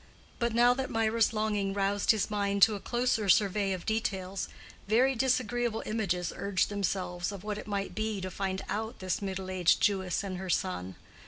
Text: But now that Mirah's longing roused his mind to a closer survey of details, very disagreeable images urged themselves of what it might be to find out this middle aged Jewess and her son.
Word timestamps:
But 0.39 0.55
now 0.55 0.73
that 0.73 0.89
Mirah's 0.89 1.31
longing 1.31 1.75
roused 1.75 2.09
his 2.09 2.31
mind 2.31 2.63
to 2.63 2.73
a 2.73 2.79
closer 2.79 3.29
survey 3.29 3.71
of 3.71 3.85
details, 3.85 4.49
very 4.87 5.13
disagreeable 5.13 5.83
images 5.85 6.33
urged 6.35 6.69
themselves 6.69 7.31
of 7.31 7.43
what 7.43 7.59
it 7.59 7.67
might 7.67 7.93
be 7.93 8.19
to 8.19 8.31
find 8.31 8.63
out 8.67 8.97
this 8.97 9.21
middle 9.21 9.51
aged 9.51 9.79
Jewess 9.79 10.23
and 10.23 10.37
her 10.39 10.49
son. 10.49 10.95